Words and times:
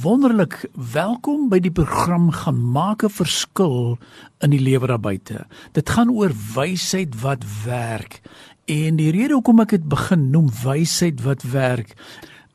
Wonderlik, 0.00 0.70
welkom 0.72 1.50
by 1.52 1.58
die 1.60 1.72
program 1.74 2.30
gaan 2.32 2.56
maak 2.72 3.02
'n 3.04 3.12
verskil 3.12 3.98
in 4.40 4.50
die 4.50 4.60
lewe 4.60 4.86
daar 4.86 5.00
buite. 5.00 5.44
Dit 5.72 5.90
gaan 5.90 6.10
oor 6.10 6.32
wysheid 6.54 7.20
wat 7.20 7.44
werk. 7.64 8.20
En 8.64 8.96
die 8.96 9.10
rede 9.10 9.34
hoekom 9.34 9.60
ek 9.60 9.68
dit 9.68 9.88
begin 9.88 10.30
noem 10.30 10.48
wysheid 10.64 11.20
wat 11.22 11.42
werk. 11.42 11.92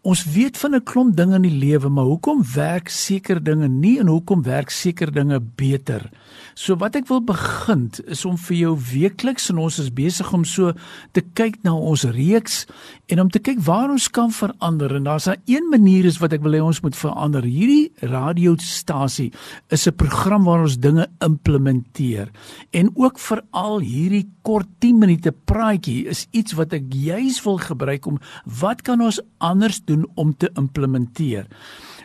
Ons 0.07 0.21
weet 0.23 0.55
van 0.57 0.75
'n 0.75 0.83
klomp 0.83 1.15
dinge 1.15 1.35
in 1.35 1.41
die 1.41 1.57
lewe, 1.59 1.89
maar 1.89 2.05
hoekom 2.05 2.44
werk 2.54 2.87
sekere 2.87 3.42
dinge 3.42 3.67
nie 3.67 3.99
en 3.99 4.08
hoekom 4.08 4.44
werk 4.44 4.69
sekere 4.69 5.12
dinge 5.12 5.40
beter? 5.55 6.10
So 6.53 6.76
wat 6.76 6.96
ek 6.96 7.08
wil 7.08 7.22
begin 7.22 7.91
is 8.08 8.26
om 8.26 8.37
vir 8.37 8.58
jou 8.58 8.78
weekliks 8.94 9.49
en 9.49 9.58
ons 9.58 9.79
is 9.79 9.94
besig 9.94 10.33
om 10.33 10.46
so 10.46 10.73
te 11.12 11.22
kyk 11.22 11.58
na 11.63 11.73
ons 11.76 12.04
reeks 12.04 12.65
en 13.08 13.19
om 13.19 13.29
te 13.29 13.40
kyk 13.40 13.59
waar 13.59 13.90
ons 13.90 14.08
kan 14.08 14.31
verander 14.31 14.96
en 14.96 15.04
daar's 15.04 15.28
'n 15.28 15.41
een 15.46 15.67
manier 15.69 16.05
is 16.05 16.20
wat 16.20 16.34
ek 16.34 16.41
wil 16.41 16.53
hê 16.53 16.63
ons 16.63 16.81
moet 16.81 16.95
verander. 16.95 17.44
Hierdie 17.44 17.91
radiostasie 17.99 19.34
is 19.70 19.88
'n 19.88 19.96
program 19.96 20.44
waar 20.44 20.62
ons 20.62 20.80
dinge 20.80 21.08
implementeer 21.20 22.30
en 22.71 22.91
ook 22.96 23.20
veral 23.20 23.80
hierdie 23.80 24.30
kort 24.41 24.68
10 24.80 24.98
minute 24.99 25.32
praatjie 25.32 26.08
is 26.08 26.27
iets 26.32 26.54
wat 26.54 26.74
ek 26.74 26.84
juis 26.94 27.44
wil 27.44 27.58
gebruik 27.58 28.05
om 28.05 28.20
wat 28.62 28.82
kan 28.82 29.02
ons 29.02 29.20
anders 29.38 29.82
doen 29.84 29.97
om 30.16 30.36
te 30.38 30.52
implementeer. 30.54 31.48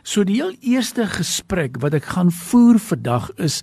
So 0.03 0.25
die 0.27 0.41
heel 0.41 0.51
eerste 0.67 1.05
gesprek 1.07 1.77
wat 1.79 1.95
ek 1.95 2.09
gaan 2.11 2.33
voer 2.35 2.81
vandag 2.83 3.29
is 3.39 3.61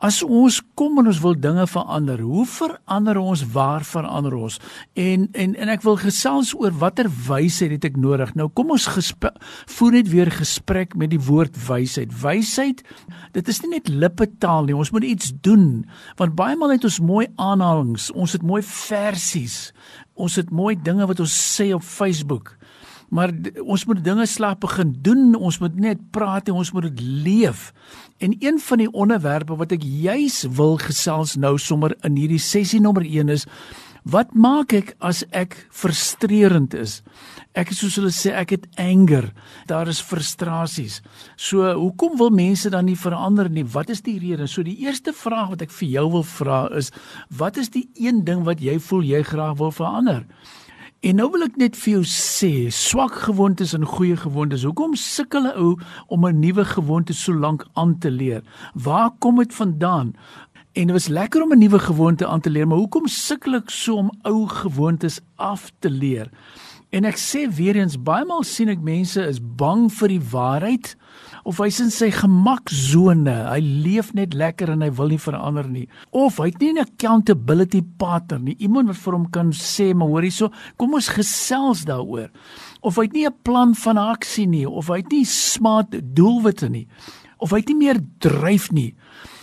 as 0.00 0.22
ons 0.24 0.62
kom 0.80 0.96
en 1.02 1.10
ons 1.10 1.20
wil 1.20 1.34
dinge 1.36 1.66
verander, 1.68 2.22
hoe 2.24 2.46
verander 2.48 3.20
ons? 3.20 3.42
Waar 3.52 3.84
verander 3.84 4.32
ons? 4.34 4.56
En 4.96 5.26
en 5.36 5.52
en 5.52 5.72
ek 5.74 5.84
wil 5.84 5.98
gesels 6.00 6.54
oor 6.56 6.72
watter 6.80 7.10
wysheid 7.28 7.74
het 7.76 7.84
ek 7.90 8.00
nodig? 8.00 8.32
Nou 8.40 8.48
kom 8.48 8.72
ons 8.72 8.88
voer 9.76 9.98
net 9.98 10.08
weer 10.08 10.32
gesprek 10.32 10.96
met 10.96 11.12
die 11.12 11.20
woord 11.20 11.60
wysheid. 11.68 12.08
Wysheid, 12.22 12.80
dit 13.36 13.52
is 13.52 13.60
nie 13.60 13.74
net 13.76 13.92
lippetaal 13.92 14.64
nie. 14.64 14.76
Ons 14.76 14.94
moet 14.96 15.04
iets 15.04 15.34
doen. 15.44 15.84
Want 16.16 16.34
baie 16.40 16.56
maal 16.56 16.72
het 16.72 16.88
ons 16.88 17.02
mooi 17.04 17.28
aanhalings, 17.36 18.08
ons 18.16 18.32
het 18.32 18.42
mooi 18.42 18.62
versies. 18.64 19.74
Ons 20.16 20.40
het 20.40 20.48
mooi 20.48 20.72
dinge 20.80 21.04
wat 21.06 21.20
ons 21.20 21.36
sê 21.36 21.74
op 21.76 21.84
Facebook 21.84 22.56
maar 23.12 23.32
ons 23.60 23.84
moet 23.84 24.00
dinge 24.04 24.26
slag 24.26 24.56
begin 24.62 24.94
doen. 25.04 25.34
Ons 25.36 25.60
moet 25.60 25.74
net 25.76 26.00
praat 26.14 26.48
en 26.48 26.56
ons 26.62 26.72
moet 26.72 26.88
dit 26.88 27.00
leef. 27.26 27.68
En 28.24 28.32
een 28.40 28.58
van 28.58 28.80
die 28.80 28.90
onderwerpe 28.90 29.56
wat 29.60 29.74
ek 29.76 29.84
juis 29.84 30.42
wil 30.56 30.78
gesels 30.80 31.36
nou 31.36 31.58
sommer 31.60 31.92
in 32.06 32.16
hierdie 32.16 32.40
sessie 32.40 32.80
nommer 32.80 33.04
1 33.04 33.32
is 33.36 33.48
wat 34.02 34.32
maak 34.34 34.72
ek 34.74 34.88
as 34.98 35.20
ek 35.30 35.54
frustrerend 35.70 36.72
is? 36.74 37.02
Ek 37.54 37.70
is 37.70 37.82
soos 37.84 38.00
hulle 38.00 38.10
sê 38.10 38.32
ek 38.34 38.56
het 38.56 38.64
anger. 38.80 39.28
Daar 39.70 39.92
is 39.92 40.00
frustrasies 40.02 41.02
so 41.36 41.68
hoekom 41.68 42.16
wil 42.18 42.32
mense 42.32 42.72
dan 42.72 42.88
nie 42.88 42.96
verander 42.96 43.52
nie? 43.52 43.66
Wat 43.76 43.92
is 43.92 44.00
die 44.02 44.16
rede? 44.24 44.48
So 44.48 44.64
die 44.64 44.80
eerste 44.86 45.12
vraag 45.12 45.52
wat 45.52 45.68
ek 45.68 45.76
vir 45.76 45.92
jou 45.98 46.08
wil 46.16 46.26
vra 46.32 46.64
is 46.80 46.88
wat 47.28 47.60
is 47.60 47.68
die 47.76 47.90
een 48.00 48.24
ding 48.24 48.48
wat 48.48 48.64
jy 48.64 48.80
voel 48.80 49.04
jy 49.04 49.22
graag 49.28 49.60
wil 49.60 49.74
verander 49.76 50.24
En 51.02 51.16
nou 51.18 51.24
wil 51.34 51.42
ek 51.42 51.56
net 51.58 51.74
vir 51.74 51.96
jou 51.96 52.02
sê, 52.06 52.70
swak 52.70 53.16
gewoontes 53.24 53.72
en 53.74 53.82
goeie 53.90 54.14
gewoontes. 54.14 54.62
Hoekom 54.62 54.92
sukkel 54.94 55.48
'n 55.50 55.56
ou 55.58 55.70
om 56.06 56.26
'n 56.26 56.38
nuwe 56.38 56.64
gewoonte 56.64 57.12
so 57.12 57.34
lank 57.34 57.66
aan 57.74 57.98
te 57.98 58.10
leer? 58.10 58.42
Waar 58.74 59.10
kom 59.18 59.36
dit 59.42 59.54
vandaan? 59.54 60.14
En 60.72 60.86
dit 60.86 60.92
was 60.92 61.08
lekker 61.08 61.42
om 61.42 61.52
'n 61.52 61.58
nuwe 61.58 61.78
gewoonte 61.78 62.26
aan 62.26 62.40
te 62.40 62.50
leer, 62.50 62.66
maar 62.68 62.78
hoekom 62.78 63.06
sukkel 63.06 63.54
ek 63.54 63.70
so 63.70 63.96
om 63.96 64.10
ou 64.22 64.46
gewoontes 64.46 65.20
af 65.36 65.72
te 65.80 65.90
leer? 65.90 66.30
En 66.92 67.06
ek 67.08 67.16
sê 67.16 67.46
weer 67.48 67.78
eens, 67.80 67.94
baie 67.96 68.26
maal 68.28 68.42
sien 68.44 68.68
ek 68.68 68.82
mense 68.84 69.22
is 69.24 69.38
bang 69.40 69.86
vir 69.96 70.12
die 70.12 70.24
waarheid 70.32 70.90
of 71.48 71.56
hy's 71.62 71.78
in 71.80 71.88
sy 71.90 72.10
gemaksone. 72.12 73.32
Hy 73.48 73.60
leef 73.64 74.10
net 74.14 74.36
lekker 74.36 74.74
en 74.74 74.84
hy 74.84 74.90
wil 74.98 75.14
nie 75.14 75.20
verander 75.22 75.70
nie. 75.72 75.86
Of 76.12 76.36
hy 76.42 76.50
het 76.50 76.60
nie 76.60 76.72
'n 76.74 76.84
accountability 76.84 77.80
partner 77.98 78.38
nie. 78.38 78.56
Iemand 78.60 78.88
wat 78.88 79.00
vir 79.00 79.12
hom 79.12 79.26
kan 79.30 79.52
sê, 79.52 79.94
"Maar 79.94 80.08
hoor 80.08 80.22
hierso, 80.22 80.50
kom 80.76 80.92
ons 80.94 81.08
gesels 81.08 81.84
daaroor." 81.84 82.28
Of 82.82 82.96
hy 82.96 83.02
het 83.02 83.12
nie 83.12 83.26
'n 83.26 83.40
plan 83.42 83.74
van 83.74 83.96
aksie 83.96 84.46
nie, 84.46 84.68
of 84.68 84.88
hy 84.88 84.98
het 84.98 85.10
nie 85.10 85.24
smart 85.24 86.14
doelwitte 86.14 86.68
nie. 86.68 86.86
Of 87.38 87.50
hy 87.50 87.56
het 87.56 87.68
nie 87.68 87.86
meer 87.86 88.00
dryf 88.18 88.70
nie. 88.70 88.94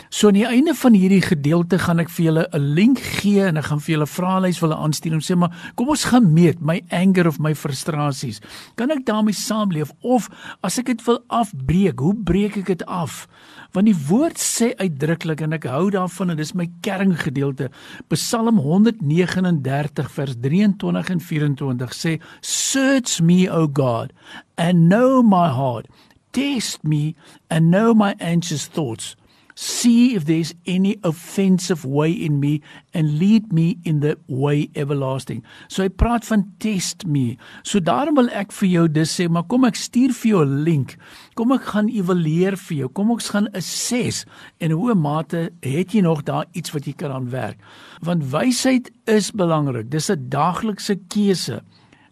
So 0.10 0.28
aan 0.28 0.40
die 0.40 0.48
einde 0.48 0.74
van 0.74 0.96
hierdie 0.98 1.22
gedeelte 1.22 1.78
gaan 1.78 2.00
ek 2.02 2.10
vir 2.10 2.26
julle 2.26 2.44
'n 2.50 2.74
link 2.74 2.98
gee 2.98 3.44
en 3.46 3.58
ek 3.58 3.66
gaan 3.70 3.80
vir 3.80 3.94
julle 3.94 4.08
vraelys 4.10 4.60
wil 4.60 4.74
aanstuur 4.74 5.14
om 5.14 5.22
sê 5.22 5.36
maar 5.38 5.54
kom 5.76 5.90
ons 5.90 6.10
gemeet 6.10 6.62
my 6.62 6.82
anger 6.90 7.28
of 7.28 7.38
my 7.38 7.54
frustrasies. 7.54 8.42
Kan 8.76 8.90
ek 8.90 9.06
daarmee 9.06 9.38
saamleef 9.38 9.92
of 10.02 10.28
as 10.64 10.80
ek 10.80 10.86
dit 10.86 11.06
wil 11.06 11.20
afbreek, 11.30 12.00
hoe 12.00 12.16
breek 12.16 12.58
ek 12.58 12.66
dit 12.66 12.86
af? 12.86 13.28
Want 13.72 13.86
die 13.86 14.08
woord 14.10 14.40
sê 14.40 14.74
uitdruklik 14.82 15.42
en 15.42 15.54
ek 15.54 15.66
hou 15.66 15.92
daarvan 15.92 16.32
en 16.32 16.38
dis 16.38 16.56
my 16.56 16.68
kerngedeelte. 16.82 17.70
Psalm 18.10 18.58
139 18.58 20.10
vers 20.10 20.36
23 20.42 21.10
en 21.10 21.20
24 21.20 21.94
sê 21.94 22.20
search 22.42 23.22
me 23.22 23.48
o 23.48 23.68
God 23.68 24.12
and 24.58 24.90
know 24.90 25.22
my 25.22 25.50
heart. 25.54 25.86
Test 26.32 26.84
me 26.84 27.16
and 27.50 27.70
know 27.70 27.94
my 27.94 28.16
anxious 28.20 28.66
thoughts 28.66 29.16
see 29.60 30.16
if 30.16 30.24
there's 30.24 30.54
any 30.66 30.98
offensive 31.04 31.84
way 31.84 32.10
in 32.12 32.40
me 32.40 32.62
and 32.94 33.20
lead 33.20 33.52
me 33.52 33.78
in 33.84 34.00
the 34.00 34.18
way 34.28 34.70
everlasting. 34.74 35.44
So 35.68 35.84
hy 35.84 35.90
praat 35.92 36.24
van 36.30 36.46
test 36.64 37.04
me. 37.04 37.36
So 37.68 37.84
daarom 37.84 38.16
wil 38.22 38.32
ek 38.32 38.54
vir 38.56 38.70
jou 38.72 38.86
dis 38.88 39.12
sê, 39.20 39.28
maar 39.28 39.44
kom 39.52 39.68
ek 39.68 39.76
stuur 39.76 40.14
vir 40.16 40.30
jou 40.30 40.44
'n 40.46 40.64
link. 40.64 40.96
Kom 41.36 41.52
ek 41.52 41.68
gaan 41.74 41.90
evalueer 41.90 42.56
vir 42.56 42.78
jou. 42.78 42.88
Kom 42.88 43.12
ons 43.12 43.30
gaan 43.30 43.52
assess 43.54 44.26
en 44.62 44.72
hoe 44.72 44.96
mate 44.96 45.52
het 45.60 45.92
jy 45.92 46.02
nog 46.02 46.24
daar 46.24 46.46
iets 46.54 46.72
wat 46.72 46.88
jy 46.88 46.94
kan 46.94 47.12
aanwerk. 47.12 47.60
Want 48.02 48.32
wysheid 48.32 48.90
is 49.08 49.32
belangrik. 49.32 49.92
Dis 49.92 50.10
'n 50.10 50.30
daaglikse 50.30 50.96
keuse. 51.10 51.62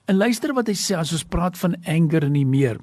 En 0.07 0.17
luister 0.17 0.53
wat 0.53 0.67
hy 0.67 0.73
sê 0.73 0.97
as 0.97 1.13
ons 1.13 1.23
praat 1.23 1.57
van 1.57 1.75
anger 1.85 2.23
en 2.25 2.33
nie 2.33 2.45
meer. 2.45 2.77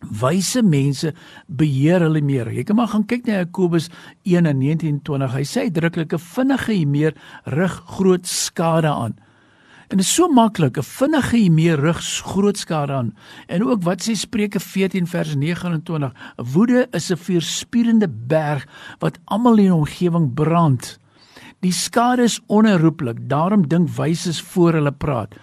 Wyse 0.00 0.62
mense 0.62 1.12
beheer 1.46 2.00
hulle 2.00 2.22
meer. 2.22 2.50
Jy 2.52 2.64
kan 2.64 2.76
maar 2.76 2.88
gaan 2.92 3.06
kyk 3.06 3.26
na 3.26 3.42
Jakobus 3.42 3.88
1:19-20. 4.24 5.34
Hy 5.34 5.44
sê 5.44 5.70
'n 6.12 6.18
vinnige 6.18 6.72
hier 6.72 7.14
rig 7.44 7.82
groot 7.86 8.26
skade 8.26 8.88
aan. 8.88 9.14
En 9.88 9.96
dit 9.96 10.04
is 10.04 10.14
so 10.14 10.28
maklik, 10.28 10.76
'n 10.78 10.82
vinnige 10.82 11.36
hier 11.36 11.80
rig 11.80 12.00
groot 12.22 12.58
skade 12.58 12.92
aan. 12.92 13.14
En 13.46 13.64
ook 13.64 13.82
wat 13.82 14.02
sê 14.02 14.12
Spreuke 14.14 14.60
14 14.60 15.06
vers 15.06 15.34
29, 15.34 16.12
woede 16.36 16.88
is 16.90 17.10
'n 17.10 17.16
vuurspierende 17.16 18.08
berg 18.08 18.66
wat 18.98 19.18
almal 19.24 19.58
in 19.58 19.72
omgewing 19.72 20.34
brand. 20.34 20.98
Die 21.60 21.72
skade 21.72 22.22
is 22.22 22.40
onherroepelik. 22.46 23.28
Daarom 23.28 23.68
dink 23.68 23.88
wyses 23.88 24.40
voor 24.40 24.72
hulle 24.72 24.92
praat. 24.92 25.34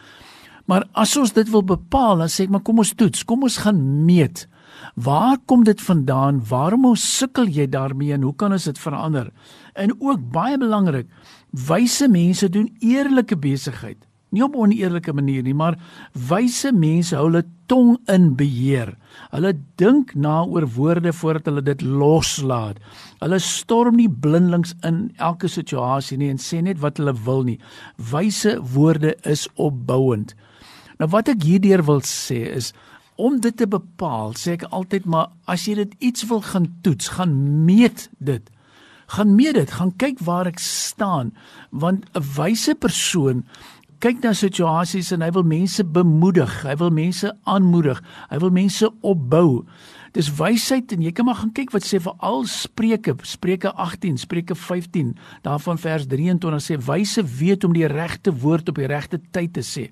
Maar 0.65 0.87
as 0.93 1.13
ons 1.17 1.33
dit 1.33 1.49
wil 1.49 1.63
bepaal, 1.63 2.23
dan 2.23 2.31
sê 2.31 2.45
ek 2.45 2.53
maar 2.53 2.65
kom 2.65 2.81
ons 2.81 2.93
toets, 2.97 3.23
kom 3.23 3.45
ons 3.45 3.57
gaan 3.61 3.81
meet. 4.05 4.47
Waar 4.95 5.37
kom 5.45 5.63
dit 5.63 5.81
vandaan? 5.81 6.41
Waarom 6.49 6.87
sukkel 6.95 7.47
jy 7.47 7.67
daarmee 7.69 8.13
en 8.13 8.25
hoe 8.27 8.35
kan 8.35 8.51
ons 8.51 8.67
dit 8.69 8.79
verander? 8.79 9.31
En 9.73 9.93
ook 9.99 10.31
baie 10.31 10.57
belangrik, 10.57 11.07
wyse 11.51 12.07
mense 12.11 12.49
doen 12.49 12.69
eerlike 12.79 13.37
besigheid. 13.37 13.97
Nie 14.35 14.43
op 14.43 14.55
'n 14.55 14.59
oneerlike 14.59 15.13
manier 15.13 15.43
nie, 15.43 15.53
maar 15.53 15.79
wyse 16.11 16.71
mense 16.71 17.15
hou 17.15 17.25
hulle 17.25 17.45
tong 17.67 17.97
in 18.07 18.35
beheer. 18.35 18.97
Hulle 19.31 19.53
dink 19.75 20.15
na 20.15 20.43
oor 20.43 20.67
woorde 20.67 21.13
voordat 21.13 21.45
hulle 21.45 21.61
dit 21.61 21.81
loslaat. 21.81 22.77
Hulle 23.19 23.39
storm 23.39 23.95
nie 23.95 24.09
blindelings 24.09 24.73
in 24.83 25.13
elke 25.17 25.47
situasie 25.47 26.17
nie 26.17 26.29
en 26.29 26.37
sê 26.37 26.61
net 26.61 26.79
wat 26.79 26.97
hulle 26.97 27.13
wil 27.13 27.43
nie. 27.43 27.59
Wyse 28.11 28.59
woorde 28.73 29.15
is 29.23 29.47
opbouend. 29.55 30.35
Nou 30.99 31.09
wat 31.11 31.29
ek 31.31 31.43
hierdeur 31.43 31.83
wil 31.85 32.03
sê 32.07 32.41
is 32.55 32.73
om 33.15 33.37
dit 33.39 33.55
te 33.55 33.67
bepaal, 33.67 34.33
sê 34.35 34.57
ek 34.57 34.67
altyd 34.75 35.05
maar 35.07 35.31
as 35.47 35.67
jy 35.69 35.77
dit 35.79 35.93
iets 36.11 36.27
wil 36.27 36.41
gaan 36.43 36.67
toets, 36.83 37.13
gaan 37.15 37.31
meet 37.67 38.09
dit. 38.19 38.43
Gaan 39.15 39.35
meet 39.37 39.55
dit, 39.55 39.71
gaan 39.71 39.93
kyk 40.01 40.19
waar 40.25 40.49
ek 40.49 40.59
staan 40.59 41.31
want 41.71 42.05
'n 42.15 42.23
wyse 42.35 42.75
persoon 42.75 43.45
kyk 44.03 44.21
na 44.23 44.33
situasies 44.37 45.11
en 45.15 45.23
hy 45.25 45.31
wil 45.31 45.45
mense 45.47 45.83
bemoedig, 45.83 46.51
hy 46.67 46.75
wil 46.77 46.91
mense 46.93 47.31
aanmoedig, 47.49 48.01
hy 48.29 48.37
wil 48.43 48.51
mense 48.53 48.89
opbou. 49.01 49.63
Dis 50.15 50.29
wysheid 50.37 50.93
en 50.95 51.01
jy 51.01 51.11
kan 51.15 51.25
maar 51.25 51.39
gaan 51.39 51.53
kyk 51.55 51.73
wat 51.73 51.87
sê 51.87 51.99
vir 52.03 52.13
al 52.23 52.45
Spreuke, 52.45 53.15
Spreuke 53.27 53.71
18, 53.73 54.19
Spreuke 54.21 54.55
15, 54.55 55.15
daarvan 55.43 55.81
vers 55.81 56.05
23 56.11 56.63
sê 56.63 56.77
wyse 56.87 57.23
weet 57.39 57.65
om 57.67 57.73
die 57.75 57.87
regte 57.87 58.31
woord 58.31 58.69
op 58.69 58.79
die 58.79 58.87
regte 58.91 59.19
tyd 59.35 59.55
te 59.57 59.65
sê. 59.65 59.89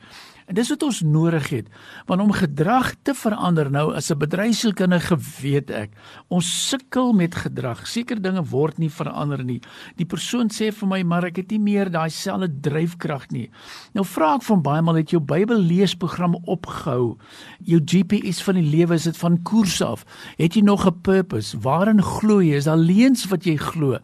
En 0.48 0.56
dis 0.56 0.69
wat 0.69 0.84
ons 0.84 1.01
nodig 1.01 1.50
het. 1.50 1.68
Want 2.06 2.22
om 2.22 2.31
gedrag 2.36 2.94
te 3.01 3.13
verander 3.16 3.69
nou 3.72 3.94
as 3.95 4.12
'n 4.12 4.18
bedryfsielkundige 4.18 5.18
weet 5.42 5.69
ek, 5.72 5.92
ons 6.28 6.69
sukkel 6.69 7.13
met 7.13 7.36
gedrag. 7.36 7.88
Sekere 7.88 8.19
dinge 8.19 8.44
word 8.44 8.78
nie 8.78 8.90
verander 8.90 9.44
nie. 9.44 9.62
Die 9.95 10.06
persoon 10.06 10.50
sê 10.50 10.72
vir 10.74 10.88
my, 10.88 11.04
"Maar 11.04 11.25
ek 11.25 11.36
het 11.36 11.51
nie 11.51 11.60
meer 11.60 11.90
daai 11.90 12.10
selfde 12.10 12.60
dryfkrag 12.62 13.31
nie." 13.31 13.50
Nou 13.94 14.06
vra 14.06 14.36
ek 14.36 14.42
van 14.42 14.62
baie 14.62 14.81
maal 14.81 14.95
het 14.95 15.10
jou 15.12 15.22
Bybel 15.22 15.60
leesprogram 15.60 16.36
opgehou. 16.45 17.18
Jou 17.62 17.81
GPS 17.86 18.42
van 18.42 18.56
die 18.56 18.78
lewe 18.78 18.94
is 18.94 19.04
dit 19.04 19.18
van 19.18 19.42
koers 19.44 19.81
af. 19.81 20.06
Het 20.38 20.54
jy 20.54 20.62
nog 20.62 20.86
'n 20.86 21.01
purpose? 21.01 21.57
Waarin 21.60 22.01
glo 22.01 22.42
jy? 22.42 22.56
Is 22.56 22.66
daar 22.66 22.78
leuns 22.78 23.25
wat 23.25 23.44
jy 23.44 23.56
glo? 23.56 24.00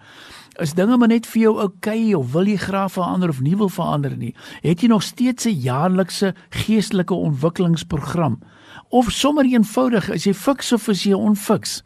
Is 0.60 0.74
dinge 0.76 0.98
maar 1.00 1.08
net 1.08 1.28
vir 1.32 1.40
jou 1.40 1.52
oukei 1.56 2.10
okay, 2.12 2.14
of 2.18 2.34
wil 2.34 2.50
jy 2.52 2.58
graag 2.60 2.92
verander 2.92 3.32
of 3.32 3.38
nie 3.40 3.56
wil 3.56 3.70
verander 3.72 4.12
nie? 4.20 4.34
Het 4.60 4.82
jy 4.84 4.90
nog 4.92 5.06
steeds 5.08 5.48
'n 5.48 5.56
jaarlikse 5.56 6.34
geestelike 6.50 7.14
ontwikkelingsprogram? 7.14 8.40
Of 8.90 9.12
sommer 9.12 9.46
eenvoudig, 9.46 10.10
is 10.10 10.26
jy 10.26 10.34
fiks 10.34 10.74
of 10.74 10.88
is 10.88 11.04
jy 11.04 11.14
onfiks? 11.14 11.84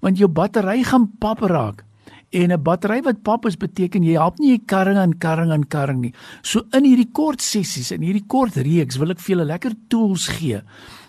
Want 0.00 0.18
jou 0.18 0.28
battery 0.28 0.84
gaan 0.84 1.10
pap 1.18 1.40
raak. 1.40 1.84
En 2.30 2.52
'n 2.52 2.62
battery 2.62 3.02
wat 3.02 3.22
pap 3.22 3.46
is 3.46 3.56
beteken 3.56 4.04
jy 4.04 4.12
help 4.12 4.38
nie 4.38 4.50
jy 4.50 4.62
karring 4.66 4.98
en 4.98 5.18
karring 5.18 5.50
en 5.52 5.66
karring 5.66 6.00
nie. 6.00 6.14
So 6.42 6.62
in 6.72 6.84
hierdie 6.84 7.10
kort 7.12 7.42
sessies 7.42 7.90
en 7.90 8.00
hierdie 8.00 8.26
kort 8.26 8.56
reeks 8.56 8.96
wil 8.96 9.10
ek 9.10 9.18
vir 9.18 9.36
julle 9.36 9.46
lekker 9.46 9.72
tools 9.88 10.28
gee 10.28 10.62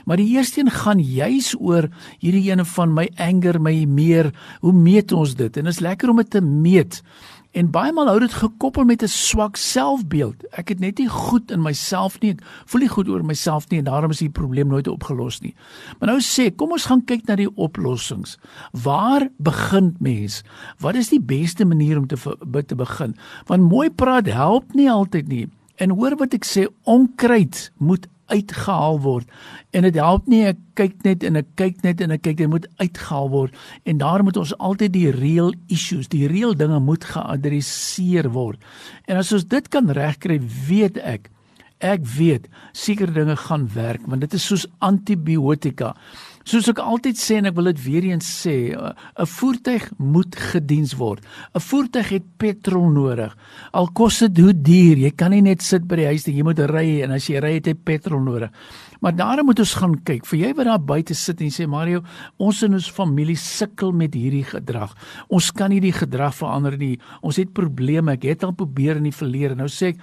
Maar 0.06 0.22
die 0.22 0.30
eerste 0.38 0.62
een 0.62 0.72
gaan 0.72 1.02
juis 1.02 1.56
oor 1.60 1.90
hierdie 2.22 2.50
ene 2.52 2.66
van 2.66 2.94
my 2.94 3.10
anger, 3.18 3.62
my 3.62 3.86
meer. 3.90 4.32
Hoe 4.62 4.74
meet 4.74 5.12
ons 5.12 5.36
dit? 5.36 5.58
En 5.58 5.64
dit 5.66 5.74
is 5.74 5.82
lekker 5.84 6.10
om 6.10 6.22
dit 6.22 6.30
te 6.30 6.42
meet. 6.42 7.02
En 7.56 7.70
baie 7.72 7.94
maal 7.96 8.10
hou 8.12 8.18
dit 8.20 8.34
gekoppel 8.36 8.84
met 8.84 9.04
'n 9.04 9.08
swak 9.08 9.56
selfbeeld. 9.56 10.44
Ek 10.52 10.70
het 10.70 10.80
net 10.80 10.98
nie 10.98 11.08
goed 11.08 11.52
in 11.52 11.62
myself 11.62 12.20
nie. 12.20 12.32
Ek 12.32 12.44
voel 12.66 12.82
nie 12.82 12.90
goed 12.90 13.08
oor 13.08 13.24
myself 13.24 13.70
nie 13.70 13.80
en 13.80 13.86
daarom 13.86 14.12
is 14.12 14.20
die 14.20 14.30
probleem 14.30 14.68
nooit 14.68 14.88
opgelos 14.88 15.40
nie. 15.42 15.56
Maar 16.00 16.10
nou 16.10 16.20
sê, 16.20 16.56
kom 16.56 16.72
ons 16.72 16.86
gaan 16.86 17.06
kyk 17.06 17.28
na 17.28 17.36
die 17.36 17.56
oplossings. 17.56 18.38
Waar 18.72 19.30
begin 19.38 19.96
mens? 20.00 20.44
Wat 20.80 20.96
is 20.96 21.10
die 21.10 21.22
beste 21.22 21.66
manier 21.66 21.98
om 21.98 22.08
te 22.08 22.18
te 22.66 22.76
begin? 22.76 23.16
Want 23.46 23.62
mooi 23.62 23.90
praat 23.90 24.26
help 24.26 24.74
nie 24.74 24.92
altyd 24.92 25.28
nie. 25.28 25.50
En 25.76 25.90
hoor 25.90 26.16
wat 26.16 26.34
ek 26.34 26.46
sê, 26.46 26.68
onkruid 26.84 27.72
moet 27.78 28.08
uitgehaal 28.32 29.00
word. 29.04 29.30
En 29.76 29.86
dit 29.88 29.96
help 30.00 30.28
nie 30.32 30.44
ek 30.50 30.60
kyk 30.80 31.04
net 31.06 31.24
en 31.24 31.40
ek 31.42 31.52
kyk 31.60 31.84
net 31.86 32.02
en 32.02 32.16
ek 32.16 32.24
kyk 32.26 32.40
dit 32.42 32.52
moet 32.52 32.68
uitgehaal 32.82 33.30
word. 33.34 33.56
En 33.86 34.02
daar 34.02 34.24
moet 34.24 34.38
ons 34.38 34.56
altyd 34.58 34.94
die 34.96 35.12
real 35.14 35.54
issues 35.68 36.10
die 36.12 36.28
real 36.32 36.56
dinge 36.58 36.80
moet 36.80 37.06
geadresseer 37.06 38.32
word. 38.36 38.62
En 39.06 39.22
as 39.22 39.34
ons 39.36 39.46
dit 39.46 39.70
kan 39.70 39.90
regkry 39.90 40.40
weet 40.68 41.02
ek 41.04 41.32
ek 41.84 42.06
weet 42.08 42.48
seker 42.72 43.12
dinge 43.14 43.36
gaan 43.36 43.68
werk 43.74 44.06
want 44.08 44.24
dit 44.24 44.34
is 44.38 44.46
soos 44.48 44.64
antibiotika 44.80 45.92
Soos 46.46 46.68
ek 46.70 46.78
altyd 46.78 47.18
sê 47.18 47.40
en 47.40 47.50
ek 47.50 47.56
wil 47.58 47.72
dit 47.72 47.80
weer 47.82 48.06
eens 48.12 48.26
sê, 48.30 48.78
'n 48.78 49.26
voertuig 49.26 49.90
moet 49.98 50.36
gediens 50.36 50.94
word. 50.94 51.24
'n 51.56 51.60
Voertuig 51.60 52.10
het 52.10 52.26
petrol 52.38 52.86
nodig. 52.94 53.36
Al 53.74 53.88
kos 53.88 54.20
dit 54.20 54.38
hoe 54.38 54.54
duur, 54.54 54.98
jy 54.98 55.10
kan 55.10 55.32
nie 55.32 55.42
net 55.42 55.64
sit 55.64 55.88
by 55.88 55.96
die 55.96 56.06
huis 56.06 56.28
nie, 56.28 56.36
jy 56.38 56.44
moet 56.44 56.60
ry 56.60 57.02
en 57.02 57.12
as 57.12 57.26
jy 57.28 57.40
ry 57.42 57.54
het 57.56 57.66
jy 57.66 57.74
petrol 57.74 58.22
nodig. 58.22 58.52
Maar 59.02 59.16
daarom 59.16 59.46
moet 59.48 59.60
ons 59.60 59.74
gaan 59.74 59.96
kyk. 60.04 60.24
Vir 60.26 60.40
jy 60.40 60.54
wat 60.54 60.66
daar 60.66 60.80
buite 60.80 61.16
sit 61.16 61.42
en 61.42 61.50
sê 61.50 61.68
Mario, 61.68 62.04
ons 62.38 62.64
in 62.64 62.74
ons 62.74 62.92
familie 62.92 63.36
sukkel 63.36 63.92
met 63.92 64.14
hierdie 64.14 64.46
gedrag. 64.46 64.96
Ons 65.30 65.52
kan 65.52 65.72
nie 65.72 65.82
die 65.82 65.94
gedrag 65.94 66.36
verander 66.36 66.78
nie. 66.78 67.00
Ons 67.24 67.38
het 67.38 67.54
probleme. 67.54 68.12
Ek 68.12 68.24
het 68.24 68.44
al 68.44 68.54
probeer 68.54 68.98
in 68.98 69.04
die 69.04 69.12
verlede. 69.12 69.56
Nou 69.56 69.68
sê 69.68 69.88
ek 69.88 69.98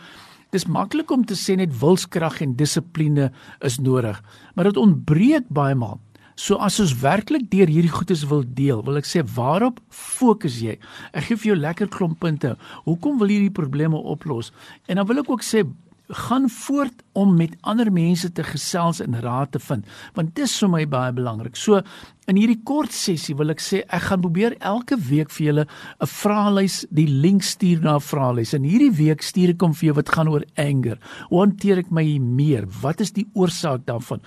Dis 0.52 0.66
maklik 0.66 1.10
om 1.10 1.24
te 1.24 1.32
sê 1.32 1.56
net 1.56 1.72
wilskrag 1.80 2.42
en 2.42 2.56
dissipline 2.56 3.30
is 3.64 3.78
nodig, 3.80 4.22
maar 4.54 4.64
dit 4.68 4.76
ontbreek 4.76 5.46
baie 5.48 5.74
maal. 5.74 5.98
So 6.34 6.56
as 6.56 6.80
ons 6.80 6.94
werklik 7.02 7.50
deur 7.52 7.68
hierdie 7.68 7.92
goedes 7.92 8.24
wil 8.30 8.44
deel, 8.46 8.82
wil 8.86 9.00
ek 9.00 9.08
sê 9.08 9.22
waarop 9.36 9.80
fokus 9.92 10.60
jy? 10.64 10.78
Ek 11.12 11.28
gee 11.28 11.36
vir 11.36 11.52
jou 11.52 11.60
lekker 11.60 11.92
klomp 11.92 12.20
punte. 12.20 12.56
Hoekom 12.86 13.18
wil 13.20 13.28
jy 13.28 13.42
hierdie 13.42 13.58
probleme 13.60 13.96
oplos? 13.96 14.52
En 14.88 14.96
dan 15.00 15.08
wil 15.08 15.22
ek 15.22 15.30
ook 15.30 15.44
sê 15.44 15.66
gaan 16.12 16.48
voort 16.50 17.02
om 17.12 17.36
met 17.36 17.54
ander 17.60 17.92
mense 17.92 18.32
te 18.32 18.44
gesels 18.44 19.00
en 19.00 19.20
raad 19.20 19.52
te 19.52 19.60
vind 19.62 19.86
want 20.16 20.34
dit 20.34 20.44
is 20.44 20.56
vir 20.60 20.68
my 20.68 20.82
baie 20.88 21.12
belangrik. 21.16 21.56
So 21.56 21.80
in 22.28 22.36
hierdie 22.36 22.60
kort 22.68 22.92
sessie 22.92 23.34
wil 23.38 23.54
ek 23.54 23.62
sê 23.64 23.82
ek 23.88 24.08
gaan 24.08 24.22
probeer 24.24 24.56
elke 24.60 24.98
week 25.08 25.32
vir 25.32 25.46
julle 25.46 25.66
'n 25.66 26.06
vraelys, 26.06 26.84
die 26.90 27.08
link 27.08 27.42
stuur 27.42 27.80
na 27.80 27.96
'n 27.96 28.00
vraelys. 28.00 28.54
En 28.54 28.62
hierdie 28.62 28.92
week 28.92 29.22
stuur 29.22 29.50
ek 29.50 29.62
hom 29.62 29.74
vir 29.74 29.86
jou 29.86 29.94
wat 29.94 30.08
gaan 30.08 30.28
oor 30.28 30.44
anger. 30.56 30.98
Hoe 31.30 31.40
hanteer 31.40 31.78
ek 31.78 31.90
my 31.90 32.18
meer? 32.18 32.66
Wat 32.82 33.00
is 33.00 33.12
die 33.12 33.28
oorsaak 33.34 33.86
daarvan? 33.86 34.20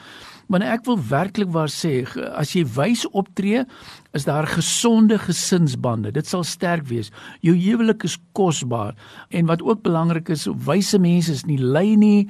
Maar 0.47 0.65
ek 0.75 0.86
wil 0.86 1.00
werklik 1.09 1.51
waar 1.53 1.71
sê 1.74 2.03
as 2.38 2.53
jy 2.56 2.65
wys 2.75 3.06
optree, 3.12 3.63
is 4.15 4.27
daar 4.27 4.47
gesonde 4.47 5.18
gesinsbande. 5.19 6.12
Dit 6.15 6.27
sal 6.27 6.45
sterk 6.47 6.86
wees. 6.88 7.12
Jou 7.44 7.56
huwelik 7.57 8.06
is 8.07 8.18
kosbaar 8.38 8.95
en 9.30 9.50
wat 9.50 9.63
ook 9.65 9.83
belangrik 9.83 10.30
is, 10.30 10.47
wyse 10.68 11.00
mense 11.00 11.31
is 11.31 11.45
nie 11.50 11.59
lui 11.59 11.95
nie 12.00 12.21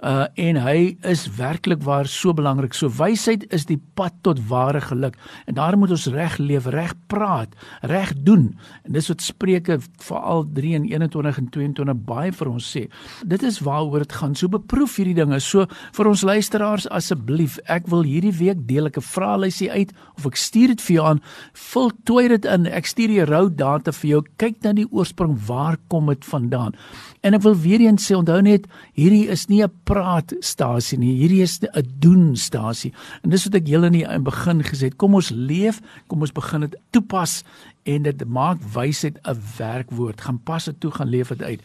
uh 0.00 0.26
en 0.40 0.56
hy 0.56 0.96
is 1.04 1.26
werklik 1.36 1.82
waar 1.84 2.08
so 2.08 2.32
belangrik. 2.32 2.74
So 2.74 2.88
wysheid 2.88 3.44
is 3.52 3.66
die 3.68 3.78
pad 3.94 4.14
tot 4.24 4.40
ware 4.48 4.80
geluk. 4.80 5.16
En 5.46 5.54
daarom 5.58 5.84
moet 5.84 5.92
ons 5.92 6.06
reg 6.12 6.38
leef, 6.40 6.66
reg 6.72 6.94
praat, 7.12 7.52
reg 7.82 8.14
doen. 8.16 8.50
En 8.84 8.96
dis 8.96 9.08
wat 9.12 9.20
Spreuke 9.20 9.78
veral 10.00 10.46
3 10.56 10.74
en 10.78 10.86
21 10.88 11.38
en 11.42 11.50
22 11.52 12.04
baie 12.08 12.32
vir 12.32 12.48
ons 12.48 12.70
sê. 12.76 12.86
Dit 13.28 13.44
is 13.44 13.60
waaroor 13.66 14.06
dit 14.06 14.16
gaan. 14.16 14.34
So 14.34 14.48
beproef 14.48 14.96
hierdie 14.96 15.18
dinge. 15.20 15.40
So 15.44 15.66
vir 15.96 16.08
ons 16.08 16.24
luisteraars 16.24 16.88
asseblief, 16.88 17.58
ek 17.66 17.88
wil 17.90 18.02
hierdie 18.02 18.32
week 18.32 18.66
deel 18.68 18.86
ek 18.86 18.96
'n 18.96 19.02
vraelysie 19.02 19.70
uit 19.70 19.92
of 20.16 20.26
ek 20.26 20.36
stuur 20.36 20.68
dit 20.68 20.80
vir 20.80 20.94
jou 20.94 21.06
aan. 21.06 21.20
Vul 21.52 21.90
toe 22.04 22.28
dit 22.28 22.44
in. 22.44 22.66
Ek 22.66 22.86
stuur 22.86 23.08
die 23.08 23.24
rou 23.24 23.48
data 23.48 23.92
vir 23.92 24.10
jou. 24.10 24.22
Kyk 24.38 24.62
na 24.62 24.72
die 24.72 24.86
oorsprong. 24.90 25.38
Waar 25.46 25.76
kom 25.88 26.06
dit 26.06 26.24
vandaan? 26.24 26.74
En 27.22 27.34
ek 27.34 27.42
wil 27.42 27.54
weer 27.54 27.80
eens 27.80 28.10
sê 28.10 28.16
onthou 28.16 28.40
net 28.42 28.66
hierdie 28.94 29.28
is 29.28 29.48
nie 29.48 29.62
'n 29.62 29.70
praatstasie 29.84 30.98
nie. 30.98 31.16
Hierdie 31.16 31.42
is 31.42 31.60
'n 31.60 31.82
doenstasie. 31.98 32.92
En 33.22 33.30
dis 33.30 33.44
wat 33.44 33.54
ek 33.54 33.66
julle 33.66 33.86
in 33.86 33.92
die 33.92 34.18
begin 34.18 34.62
gesê 34.62 34.84
het. 34.84 34.96
Kom 34.96 35.14
ons 35.14 35.30
leef, 35.30 35.80
kom 36.08 36.20
ons 36.20 36.32
begin 36.32 36.60
dit 36.60 36.76
toepas 36.92 37.42
en 37.84 38.02
dit 38.02 38.24
maak 38.28 38.58
wysheid 38.74 39.18
'n 39.24 39.38
werkwoord. 39.58 40.20
Gaan 40.20 40.38
pas 40.38 40.64
dit 40.64 40.80
toe, 40.80 40.90
gaan 40.90 41.08
leef 41.08 41.28
dit 41.28 41.42
uit. 41.42 41.60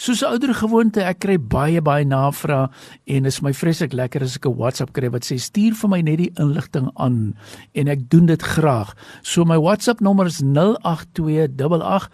Soos 0.00 0.22
'n 0.24 0.32
ouer 0.32 0.54
gewoonte, 0.56 1.02
ek 1.04 1.18
kry 1.20 1.36
baie 1.36 1.80
baie 1.84 2.06
navrae 2.08 2.70
en 3.04 3.26
is 3.28 3.42
my 3.44 3.52
vreeslik 3.52 3.92
lekker 3.92 4.22
as 4.24 4.36
ek 4.36 4.46
'n 4.48 4.56
WhatsApp 4.56 4.94
kry 4.96 5.10
wat 5.12 5.28
sê 5.28 5.36
stuur 5.36 5.74
vir 5.76 5.90
my 5.90 6.00
net 6.00 6.16
die 6.16 6.32
inligting 6.40 6.88
aan 6.96 7.36
en 7.74 7.88
ek 7.88 8.08
doen 8.08 8.24
dit 8.24 8.42
graag. 8.42 8.96
So 9.22 9.44
my 9.44 9.58
WhatsApp 9.58 10.00
nommer 10.00 10.24
is 10.24 10.40
08288 10.40 12.08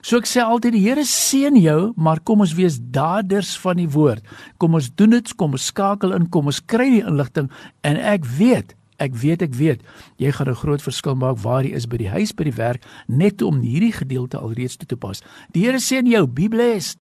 So 0.02 0.16
ek 0.16 0.26
sê 0.26 0.42
altyd 0.42 0.72
die 0.72 0.84
Here 0.84 1.04
seën 1.04 1.56
jou 1.56 1.93
maar 1.96 2.20
kom 2.20 2.44
ons 2.44 2.54
wees 2.54 2.78
daders 2.78 3.54
van 3.62 3.76
die 3.76 3.88
woord. 3.90 4.24
Kom 4.58 4.74
ons 4.74 4.90
doen 4.94 5.10
dit, 5.16 5.34
kom 5.34 5.56
ons 5.56 5.66
skakel 5.72 6.14
in, 6.16 6.28
kom 6.28 6.46
ons 6.46 6.60
kry 6.60 6.90
die 6.98 7.04
inligting 7.04 7.50
en 7.82 7.96
ek 7.96 8.26
weet, 8.38 8.74
ek 9.02 9.16
weet, 9.18 9.42
ek 9.42 9.54
weet, 9.58 9.80
jy 10.22 10.30
gaan 10.30 10.48
'n 10.48 10.62
groot 10.62 10.82
verskil 10.82 11.14
maak 11.14 11.38
waar 11.42 11.64
jy 11.64 11.74
is 11.74 11.86
by 11.86 11.96
die 11.96 12.08
huis, 12.08 12.32
by 12.32 12.44
die 12.44 12.58
werk, 12.58 12.84
net 13.08 13.42
om 13.42 13.60
hierdie 13.60 13.92
gedeelte 13.92 14.38
alreeds 14.38 14.76
toe 14.76 14.86
te 14.86 14.96
pas. 14.96 15.22
Die 15.52 15.64
Here 15.64 15.78
sê 15.78 15.98
in 15.98 16.06
jou, 16.06 16.26
be 16.26 16.48
blessed. 16.48 16.92